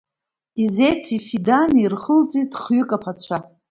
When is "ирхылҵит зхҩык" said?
1.83-2.91